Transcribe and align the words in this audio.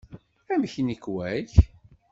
Amek 0.53 0.73
nnekwa-k? 0.79 1.51